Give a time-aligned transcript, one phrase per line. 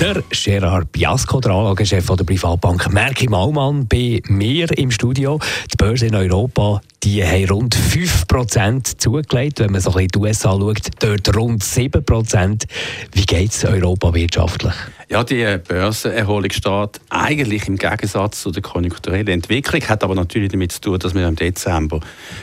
[0.00, 5.38] der Gerard Biasco, der Anlagechef der Privatbank Merki Maumann, bei mir im Studio.
[5.70, 9.60] Die Börse in Europa die haben rund 5% zugelegt.
[9.60, 12.64] Wenn man so ein bisschen die USA schaut, dort rund 7%.
[13.12, 14.74] Wie geht es Europa wirtschaftlich?
[15.12, 20.70] Ja, die Börsenerholung steht eigentlich im Gegensatz zu der konjunkturellen Entwicklung, hat aber natürlich damit
[20.70, 21.98] zu tun, dass wir im Dezember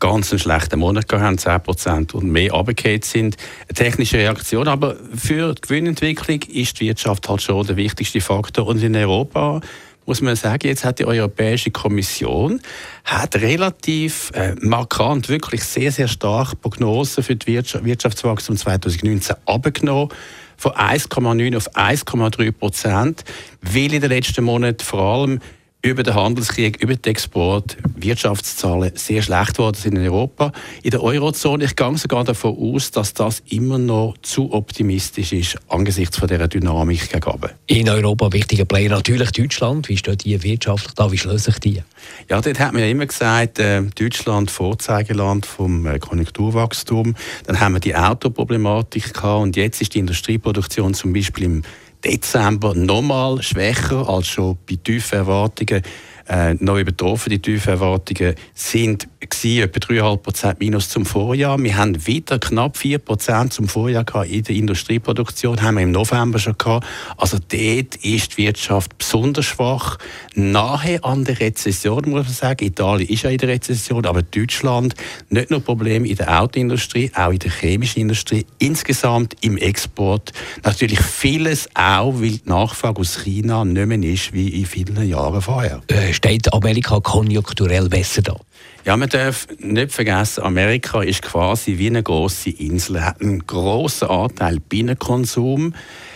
[0.00, 3.36] ganz einen schlechten Monat haben, 10% und mehr runtergefallen sind.
[3.68, 8.66] Eine technische Reaktion, aber für die Gewinnentwicklung ist die Wirtschaft halt schon der wichtigste Faktor.
[8.66, 9.60] Und in Europa
[10.08, 12.62] muss man sagen, jetzt hat die Europäische Kommission
[13.04, 20.08] hat relativ äh, markant, wirklich sehr, sehr stark Prognosen für Wirtschaft, Wirtschaftswachstum 2019 abgenommen.
[20.56, 23.24] Von 1,9 auf 1,3 Prozent,
[23.60, 25.40] weil in den letzten Monaten vor allem
[25.80, 30.50] über den Handelskrieg, über den Export Wirtschaftszahlen sehr schlecht geworden sind in Europa.
[30.82, 35.56] In der Eurozone, ich gehe sogar davon aus, dass das immer noch zu optimistisch ist
[35.68, 37.50] angesichts von dieser Dynamik gegenüber.
[37.66, 39.88] In Europa wichtiger Player natürlich Deutschland.
[39.88, 41.12] Wie steht die wirtschaftlich da?
[41.12, 41.82] Wie schließen sich die?
[42.28, 47.14] Ja, dort hat man ja immer gesagt, äh, Deutschland Vorzeigeland vom äh, Konjunkturwachstum.
[47.46, 51.62] Dann haben wir die Autoproblematik gehabt und jetzt ist die Industrieproduktion zum Beispiel im
[52.08, 55.82] Dezember nochmal schwächer als schon bei tiefen Erwartungen
[56.28, 57.30] äh, noch übertroffen.
[57.30, 61.58] Die tiefen Erwartungen sind etwa 3,5% minus zum Vorjahr.
[61.62, 66.38] Wir haben wieder knapp 4% zum Vorjahr gehabt in der Industrieproduktion, haben wir im November
[66.38, 66.86] schon gehabt.
[67.16, 69.98] Also dort ist die Wirtschaft besonders schwach,
[70.34, 72.64] nahe an der Rezession, muss man sagen.
[72.64, 74.94] Italien ist ja in der Rezession, aber Deutschland
[75.30, 80.32] nicht nur Probleme in der Autoindustrie, auch in der chemischen Industrie, insgesamt im Export.
[80.64, 85.40] Natürlich vieles auch, weil die Nachfrage aus China nicht mehr ist wie in vielen Jahren
[85.42, 85.82] vorher.
[85.88, 88.36] Äh, steht Amerika konjunkturell besser da?
[88.84, 93.04] Ja, man darf nicht vergessen, Amerika ist quasi wie eine große Insel.
[93.04, 95.74] Hat einen großen Anteil Binnenkonsum,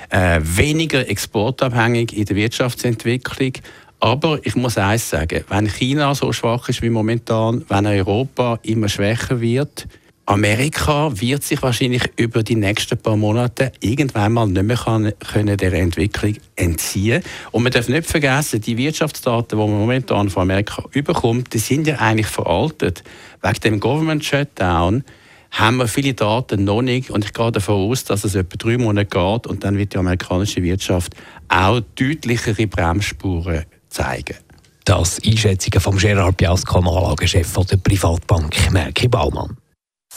[0.08, 3.52] äh, weniger exportabhängig in der Wirtschaftsentwicklung.
[4.00, 8.88] Aber ich muss eines sagen, wenn China so schwach ist wie momentan, wenn Europa immer
[8.88, 9.86] schwächer wird,
[10.32, 15.58] Amerika wird sich wahrscheinlich über die nächsten paar Monate irgendwann mal nicht mehr kann, können
[15.58, 20.84] der Entwicklung entziehen Und man darf nicht vergessen, die Wirtschaftsdaten, die man momentan von Amerika
[20.92, 23.04] überkommt, die sind ja eigentlich veraltet.
[23.42, 25.04] Wegen dem Government Shutdown
[25.50, 28.78] haben wir viele Daten noch nicht und ich gehe davon aus, dass es etwa drei
[28.78, 31.14] Monate geht und dann wird die amerikanische Wirtschaft
[31.48, 34.36] auch deutlichere Bremsspuren zeigen.
[34.86, 39.58] Das Einschätzungen von Gerard Biasco, Anlagechef der Privatbank Merki Baumann.